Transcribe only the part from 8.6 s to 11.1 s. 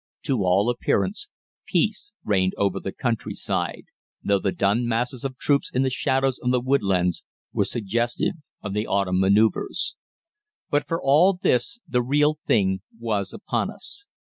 of the autumn manoeuvres. But for